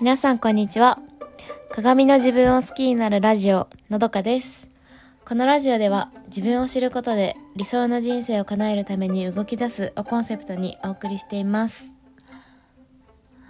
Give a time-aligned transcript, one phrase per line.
[0.00, 0.98] 皆さんこんにちは。
[1.70, 4.70] 鏡の自分を好きになるラジオ、のどかです。
[5.26, 11.94] このラジオでは自分を知ることで理想の人生を叶えるために動き出すをコンセプトにお送りしています。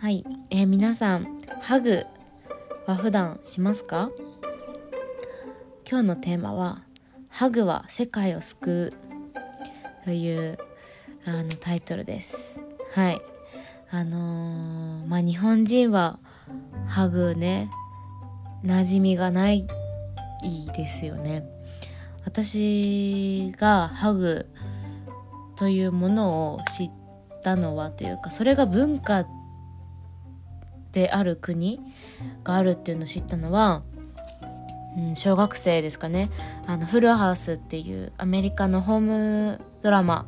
[0.01, 0.25] はい。
[0.51, 2.05] えー皆さん、ハグ
[2.85, 4.11] は普段しますか？
[5.89, 6.83] 今日のテーマは、
[7.29, 10.59] ハグは世界を救うという
[11.27, 12.59] あのタイトルです。
[12.93, 13.23] はい。
[13.93, 16.19] あのーまあ、日本人は
[16.91, 17.71] ハグね、
[18.65, 19.65] 馴染みがない
[20.77, 21.45] ですよね。
[22.25, 24.51] 私がハグ
[25.55, 26.91] というものを知っ
[27.45, 29.25] たのはというか、それが文化
[30.91, 31.81] である国
[32.43, 33.85] があるっていうのを知ったのは、
[34.99, 36.29] うん、小学生ですかね。
[36.67, 40.27] あの、フルハウスっていうアメリカのホームドラマ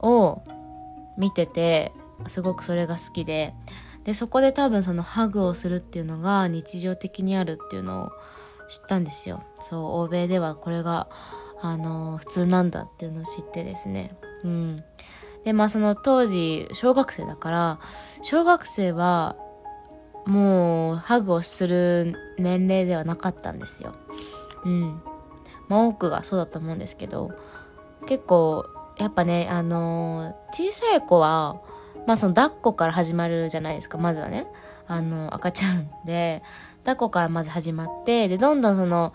[0.00, 0.42] を
[1.16, 1.92] 見てて
[2.28, 3.54] すごくそれが好きで
[4.08, 8.12] でそこで多分そのハグをするっていうのが日常的にあるっていうのを
[8.66, 9.44] 知ったんですよ。
[9.60, 11.10] そう欧米ではこれが
[11.60, 14.16] あの普通なんだっていうのを知ってですね。
[14.44, 14.82] うん。
[15.44, 17.80] でまあその当時小学生だから
[18.22, 19.36] 小学生は
[20.24, 23.94] もうハグをする年齢ではなかったんですよ。
[24.64, 25.02] うん。
[25.68, 27.32] まあ多くがそうだと思うんですけど
[28.06, 28.64] 結構
[28.96, 31.60] やっぱね、あの小さい子は、
[32.08, 34.46] まあその抱っこから始まるじゃないですか、まずはね。
[34.86, 36.42] あの、赤ちゃんで、
[36.78, 39.12] 抱っこからまず始まって、で、どんどんその、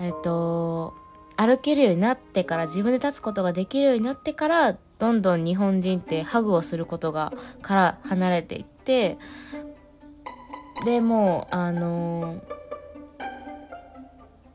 [0.00, 0.94] えっ、と、
[1.36, 9.16] 歩けるようになってから、自分で立つことができるようになってから、どんどん日本人ってハグをすることが、から離れていって、
[10.84, 12.57] で、もう、あのー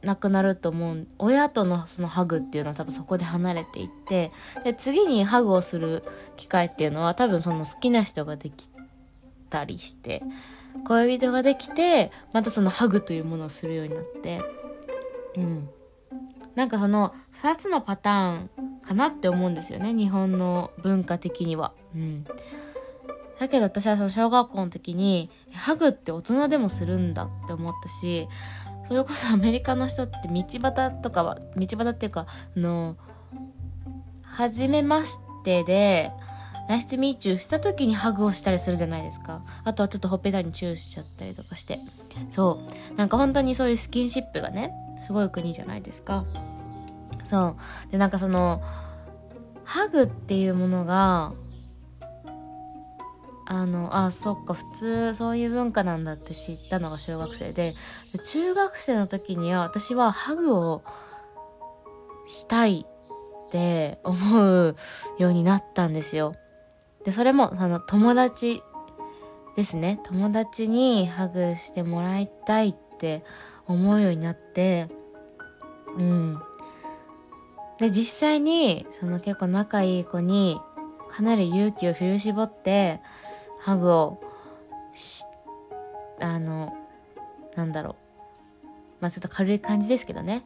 [0.04, 1.08] なくなると思う。
[1.18, 4.32] 親とのそのハグっていうのは多分そこで離れていって
[4.64, 6.04] で次にハグをする
[6.38, 8.70] 機会っていうのは多分その好きな人ができ
[9.50, 10.24] たりして
[10.86, 14.42] 恋人ができてまたそのハグというものをするようになって。
[15.38, 15.70] うん。
[16.56, 18.50] なんかその2つのパターン
[18.86, 19.94] かなって思うんですよね。
[19.94, 21.74] 日本の文化的には。
[21.96, 22.26] うん。
[23.40, 28.28] だけど私はその小学校の時にハグって大人でもするんだって思ったし
[28.88, 32.98] それこそアメリカの人って道端とかは道端っていうかあの
[34.24, 36.12] 初めましてで
[36.68, 39.44] ナイスミーチューした時にハグをしたりするじゃないですか。
[39.66, 41.80] あとはちょっとほっぺたにチューしちゃったりとかして。
[42.32, 42.62] そ
[42.92, 42.96] う。
[42.96, 44.74] なんか本当にそういうスキンシップがね
[45.06, 46.24] すごい国じゃないですか。
[47.30, 47.58] そ
[47.90, 47.92] う。
[47.92, 48.62] でなんかその
[49.66, 51.34] ハグっていうものが
[53.46, 57.76] あのあそっか普通そういう文化なんだって知ったのが小学生で。
[58.14, 60.84] で中学生の時には私はハグを
[62.26, 64.76] したいって思う
[65.18, 66.36] ようになったんですよ。
[67.04, 68.64] でそれもその友達
[69.56, 70.00] ですね。
[70.04, 73.24] 友達にハグしてもらいたいって
[73.68, 74.88] 思うようになって。
[75.98, 76.42] うん。
[77.80, 80.60] で実際にその結構仲いい子に
[81.12, 83.02] かなり勇気を振り絞って
[83.64, 84.22] ハグを
[84.94, 85.24] し
[86.20, 86.74] あの
[87.56, 88.68] なんだろう。
[89.00, 90.44] まあちょっと軽い感じですけどね。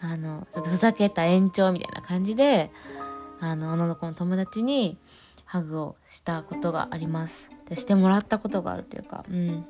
[0.00, 2.70] あのちょっとふざけた延長みたいな感じで
[3.40, 4.96] あの女の子の友達に
[5.44, 7.50] ハグをしたことがあります。
[7.68, 9.24] でしてもらったことがあるというか。
[9.28, 9.64] うん。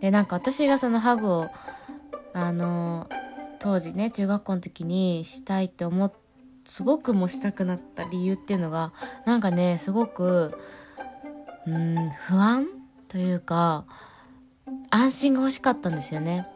[0.00, 1.48] でなんか私がそのハグを
[2.32, 3.08] あの
[3.60, 6.12] 当時ね中学校の時にしたいって思っ
[6.68, 8.92] すごくもしたくなった理由っていうのが
[9.24, 10.58] なんかねすごく
[11.66, 12.66] うん不安
[13.08, 13.84] というか
[14.90, 16.46] 安心が欲しかったんですよね。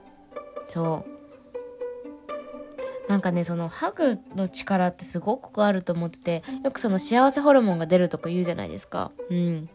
[0.68, 1.20] そう。
[3.10, 9.10] なんかねそのハグの力ってすごくあると思っててよくその幸せホルモンが出るとか言うじゃないですか。
[9.30, 9.68] うん。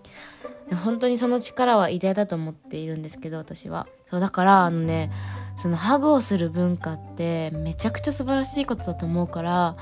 [0.84, 3.88] 本当にその力は偉大だと思っているんですけど私は。
[4.06, 5.12] そうだからあのね
[5.57, 9.75] そのハグをする文化ってめちゃくちゃ素晴らしいことだと思うから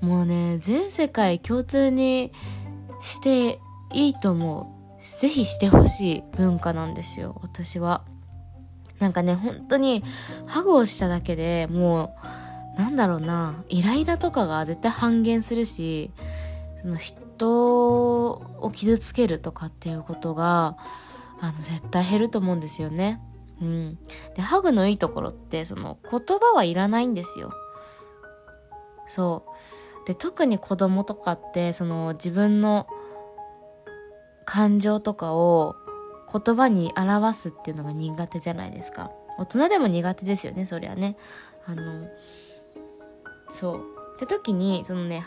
[0.00, 2.32] もうね全世界共通に
[3.02, 3.60] して
[3.92, 4.75] いいと思う。
[5.06, 8.02] ぜひしてほしい文化なんですよ私は。
[8.98, 10.02] なんかね本当に
[10.46, 12.16] ハグをしただけでも
[12.76, 16.10] うなんだろうなイライラとかが絶対半減するし
[16.80, 20.76] その人を傷つけるとかっていうことが
[21.40, 23.20] あの絶対減ると思うんですよね。
[23.60, 23.98] うん。
[24.34, 27.52] でハグのいいところってその言葉はいらないんですよ。
[29.06, 29.44] そ
[30.04, 30.06] う。
[30.06, 32.86] で特に子供とかってその自分の
[34.46, 35.76] 感情とかを
[36.32, 39.10] 言葉に表すっていうのが苦手じゃないですか。
[39.38, 41.18] 大人でも苦手ですよねそりゃね。
[41.66, 42.08] あの
[43.50, 43.96] そう。
[44.16, 45.24] って時にそのね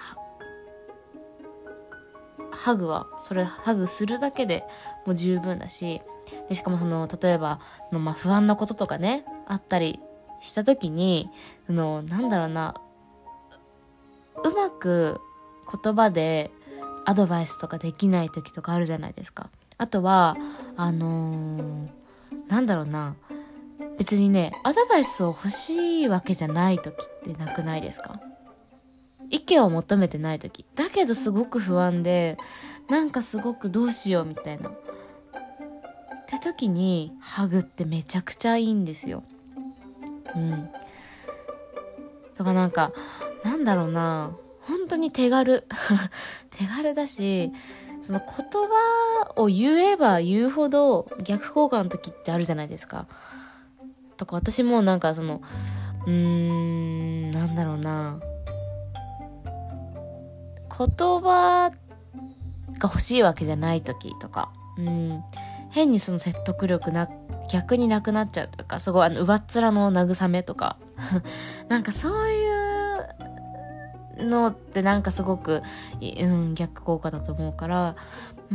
[2.51, 4.65] ハグはそれハグするだけで
[5.05, 6.01] もう十分だし
[6.49, 7.59] でしかもその例えば
[7.91, 9.99] の、まあ、不安なこととかねあったり
[10.41, 11.29] した時に
[11.67, 12.75] そのなんだろうな
[14.43, 15.21] うまく
[15.83, 16.51] 言葉で
[17.05, 19.49] アドバイスとかできない時とかあるじゃないですか。
[19.77, 20.37] あとは
[20.75, 21.87] あのー、
[22.47, 23.15] なんだろうな。
[23.97, 28.21] 別にねアドバイスを欲しいわけじゃない時ってなくないですか？
[29.29, 30.65] 意見を求めてない時。
[30.75, 32.37] だけどすごく不安で
[32.89, 34.69] なんかすごくどうしようみたいな。
[34.69, 34.73] っ
[36.27, 39.23] て時にハグってめちゃくちゃいいんですよ。
[40.35, 40.69] うん。
[42.35, 42.93] とかなんか
[43.43, 44.35] なんだろうな。
[44.69, 45.67] 本当に手軽。
[46.51, 47.51] 手軽だし
[48.01, 48.27] その言
[48.67, 53.07] 葉を言えば言うほど逆効果の時ってあるじゃないですか。
[54.17, 55.41] とか私もなんかその
[56.05, 58.19] うーんなんだろうな。
[60.77, 61.73] 言葉が
[62.83, 65.21] 欲しいわけじゃない時とかうん。
[65.71, 67.09] 変にその説得力な
[67.51, 70.77] 逆になくなっちゃうとかすごいあの上っ面の慰めとか。
[71.67, 72.48] なんかそういう
[74.19, 75.61] のってなんかすごく、
[76.01, 77.95] うん、逆効果だと思うから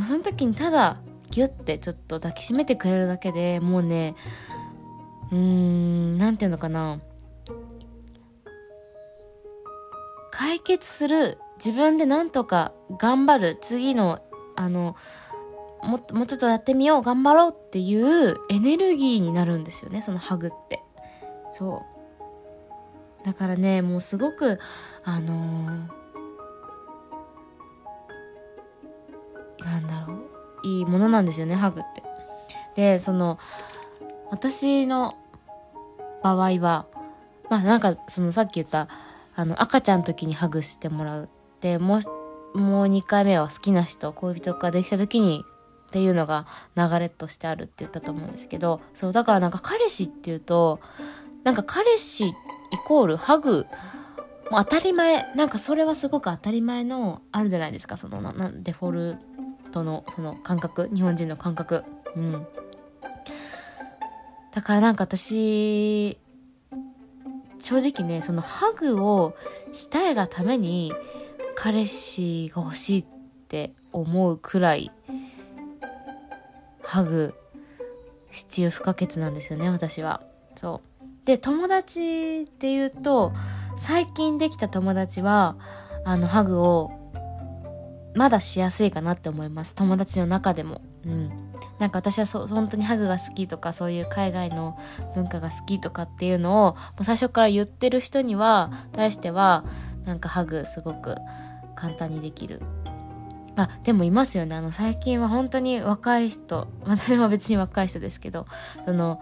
[0.05, 0.97] その時にただ
[1.31, 4.15] ギュッてちょっと抱きしめてくれるだけでもうね
[5.31, 6.99] うーん何て言うのかな。
[10.31, 14.21] 解決する自分でなんとか頑張る次の
[14.57, 14.97] あの
[15.81, 20.81] ももうちょっとやってみよう頑張ろうっていうエネルギーになるんですよねそのハグって。
[21.53, 21.94] そう。
[23.25, 24.59] だからねもうすごく
[25.03, 30.25] あのー、なんだろう。
[30.63, 32.03] いいものなんですよねハグって。
[32.75, 33.39] でその
[34.31, 35.15] 私の
[36.23, 36.87] 場合は
[37.49, 38.89] まあなんかそのさっき言った
[39.35, 41.29] あの赤ちゃんの時にハグしてもらう
[41.61, 41.99] でも
[42.53, 45.45] うもう2回目は好きな人恋人ができた時に
[45.87, 50.79] っていうのが流れとしてあるって言ったと思うんですけどそうだからなんか彼氏っていうと
[51.43, 52.33] なんか彼氏
[52.75, 53.65] イコールハグ。
[54.51, 55.33] もう当たり前。
[55.35, 57.97] なんかそれはすごく当たり前のあるじゃないですか。
[57.97, 59.17] そのななデフォル
[59.71, 60.89] トのその感覚。
[60.93, 61.83] 日本人の感覚。
[62.15, 62.47] うん。
[64.53, 66.17] だからなんか私
[67.59, 69.35] 正直ねそのハグを
[69.73, 70.93] したいがために
[71.55, 73.05] 彼氏が欲しいっ
[73.49, 74.91] て思うくらい
[76.83, 77.33] ハグ
[78.31, 80.21] 必要不可欠なんですよね私は。
[80.55, 80.94] そう。
[81.25, 83.33] で友達っていうと
[83.77, 85.57] 最近できた友達は
[86.05, 86.91] あのハグを
[88.15, 89.75] まだしやすいかなって思います。
[89.75, 90.81] 友達の中でも。
[91.05, 91.29] うん。
[91.79, 94.79] なんか私はそ本当にハグが好きとかそういう海外の
[95.13, 99.65] 文化が好きとかっていうのをもう最初から言ってる人には対しては
[100.05, 101.15] なんかハグすごく
[101.75, 102.61] 簡単にできる。
[103.57, 104.55] あでもいますよね。
[104.55, 108.45] あの最近は本当に若い人私も別に若い人ですけど
[108.85, 109.21] その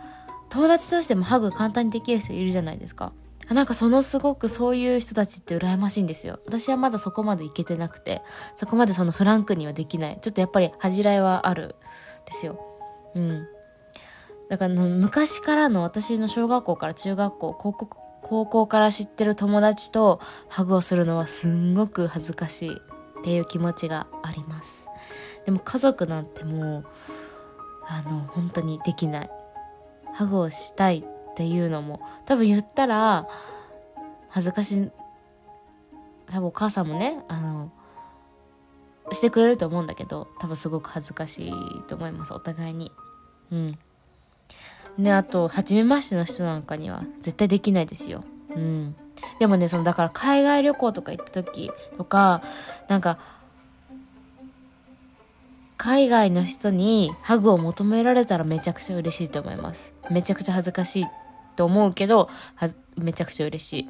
[0.53, 3.11] 友達としてもハグ簡単にできる人いるじゃないですか。
[3.49, 6.39] なんかそのすごくそういう人たちって羨ましいんですよ。
[6.45, 8.21] 私はまだそこまでいけてなくて
[8.55, 10.19] そこまでそのフランクにはできない。
[10.21, 11.75] ちょっとやっぱり恥じらいはある
[12.25, 12.59] ですよ。
[13.15, 13.47] うん。
[14.47, 17.89] だから昔からの私の小学校から中学校高校
[18.21, 22.77] 高校から知ってる友達とハグをするのはすんごく恥ずかしい
[23.21, 24.87] っていう気持ちがあります。
[25.45, 26.85] でも家族なんてもう
[27.87, 29.29] あの本当にできない。
[30.13, 33.27] ハグをしたいっていうのも多分言ったら
[34.29, 34.91] 恥ずかしい
[36.27, 37.71] 多分お母さんもねあの
[39.11, 41.53] してくれると思うんだけど多分すごく恥ずかしい
[41.87, 42.91] と思いますお互いに。
[43.51, 43.77] うん。
[44.97, 48.23] であと初めましての人なんかには絶対できないですよ。
[48.55, 48.95] うん。
[49.39, 52.41] でもねそのだから海外旅行とか行った時とか
[52.87, 53.19] なんか
[55.83, 59.93] 海外の人にハグを求められたらめちゃくちゃ嬉しいと思います。
[60.09, 61.07] めちゃくちゃ恥ずかしい
[61.57, 62.29] と思うけど
[62.95, 63.89] めちゃくちゃ嬉しい。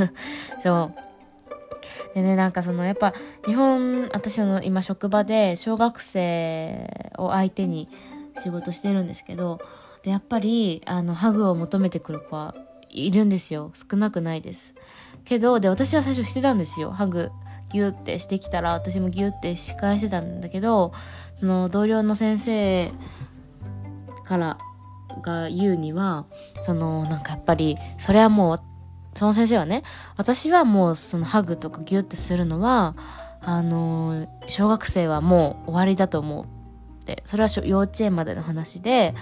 [0.60, 2.14] そう。
[2.14, 3.12] でねなんかそのやっぱ
[3.44, 7.90] 日本私の今職場で小学生を相手に
[8.38, 9.60] 仕事してるんですけど
[10.04, 12.54] でやっぱりあのハグを求めてくる子は
[12.88, 13.72] いるんですよ。
[13.74, 14.72] 少なくないです。
[15.26, 17.30] けどで私は最初してたんですよハグ。
[17.70, 20.92] ギュってしてきたら私もギュって仕返してたんだけど
[21.36, 22.90] その同僚の先生
[24.24, 24.58] から
[25.22, 26.26] が言うには
[26.62, 28.60] そのなんかやっぱりそれはもう
[29.14, 29.82] その先生はね
[30.16, 32.94] 私はもうそのハグとかギュってするのは
[33.40, 36.48] あの小学生はもう終わりだと思うっ
[37.04, 37.22] て。
[37.24, 39.14] それは幼稚園までの話で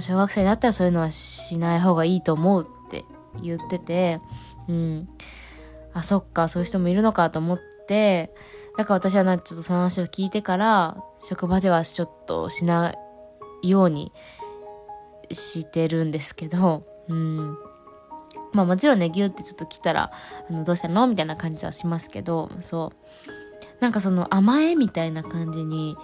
[0.00, 3.04] 小学生になったらそういうのはしない方がいいと思うって
[3.40, 4.20] 言ってて
[4.66, 5.08] うん。
[5.94, 7.77] あそっかそういう人もいるのかと思って
[8.76, 12.94] だから私はなんかちょっとその話を聞いてから職場ではちょっとしな
[13.62, 14.12] いように
[15.32, 17.56] してるんですけど、うん。
[18.52, 20.10] まあもちろんね、ギュってちょっと来たら、
[20.48, 21.06] あの、どうしたの？
[21.06, 22.92] みたいな感じはしますけど、そ
[23.26, 23.80] う。
[23.80, 25.96] なんかその甘えみたいな感じに、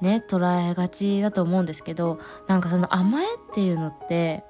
[0.00, 2.18] ね、捉えがちだと思うんですけど、
[2.48, 4.44] なんかその甘えっていうのって、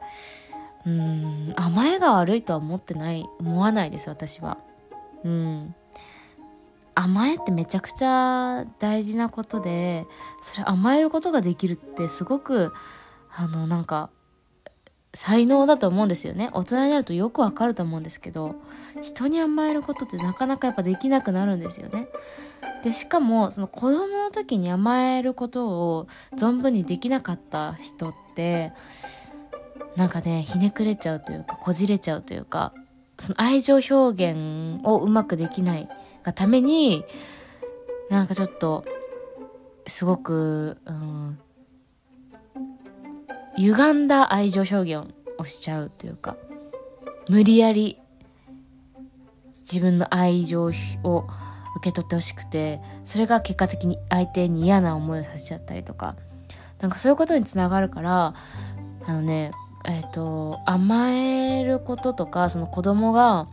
[0.87, 4.59] うん、甘えが悪いとは思ってない、思わないです、私は。
[5.25, 5.75] うん。
[6.99, 10.07] 甘えってめちゃくちゃ大事なことで、
[10.41, 12.73] それ甘えることができるってすごく、
[13.37, 14.09] あの、なんか、
[15.13, 16.49] 才能だと思うんですよね。
[16.53, 18.55] 大人になるとよくわかると思うんですけど、
[19.03, 22.09] 人に甘えることってなかなかやっぱできなくなるんですよね。
[22.83, 28.73] で、しかも、その子供の時に甘えることを存分にできなかった人って、
[29.97, 32.73] なんかね、ひねくれちゃうというか、こじれちゃうというか、
[33.19, 35.89] その愛情表現をうまくできない
[36.27, 37.05] がために、
[38.11, 38.85] なんかちょっと、
[39.87, 41.39] すごく、うん、
[43.57, 46.37] 歪んだ愛情表現をしちゃうというか、
[47.31, 48.01] 無理やり
[49.61, 50.73] 自分の愛情を受
[51.81, 56.17] け取ってほしくて、それが結果的に相手に嫌な思いをさせちゃったりとか、
[56.81, 58.35] なんかそういうことにつながるから、
[59.07, 59.53] あのね、
[59.85, 63.47] えっ、ー、と、甘えることとか、その子供が、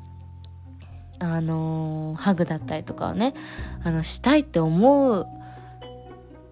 [1.20, 3.34] あのハグだったりとかをね、
[3.84, 5.28] あの、したいって思う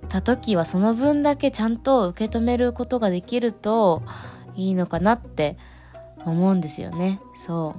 [0.08, 4.04] た時はその分だけちゃんと受け止めることができると
[4.56, 5.58] いいのかなって
[6.26, 7.20] 思うんですよね。
[7.36, 7.76] そ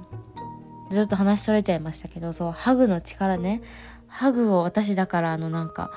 [0.89, 0.93] う。
[0.93, 3.61] ちょっと話それちゃいましたけど、そう、ハグの力ね。
[4.07, 5.91] ハグを私だからあのなんか、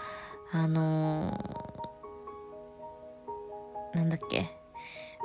[0.52, 4.56] あのー、なんだっけ。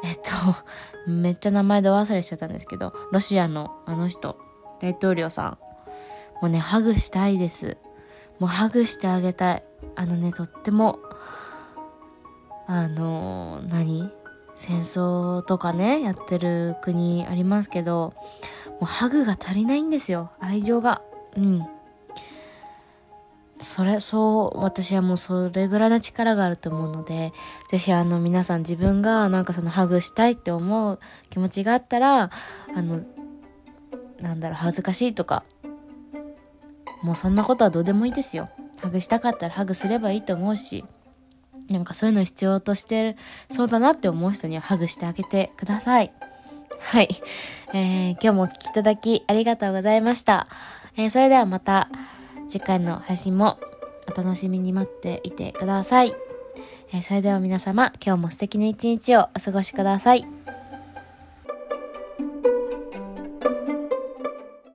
[0.04, 4.38] えっと、めっちゃ名前で忘れしちゃったんですけど、ロシアのあの人、
[4.82, 5.58] 大統領さん。
[6.42, 7.78] もうね、ハグしたいです。
[8.40, 9.64] もうハグしてあげたい。
[9.96, 11.00] あのね、とっても、
[12.68, 14.12] あの、何？
[14.56, 18.14] 戦争とかね、やってる国ありますけど、
[18.68, 20.32] もうハグが足りないんですよ。
[20.40, 21.02] 愛情が。
[21.36, 21.66] うん。
[23.60, 27.32] それ、そう、私はもうそれぐらいの力があると思うので、
[27.72, 32.30] ぜひあの皆さん自分がなんかそのハグしたいって思う気持ちがあったら、
[32.76, 33.02] あの、
[34.22, 35.44] なんだろう、恥ずかしいとか、
[37.04, 38.50] もうそんなことはどうでもいいですよ。
[38.82, 40.86] ハグしたかったらハグすればいいと思うし、
[41.70, 43.16] なんかそういうの必要としてる、
[43.50, 46.12] そうだなって思う人にはハグしてあげてください。
[46.80, 47.10] はい。
[47.74, 50.48] えー、今日もお聴きいただきありがとうございました。
[50.98, 51.90] えー、それではまた
[52.50, 53.60] 次回の配信も
[54.12, 56.14] お楽しみに待っていてください。
[56.92, 60.26] えー、それでは皆様、今日も素敵な一日をお過ごしください。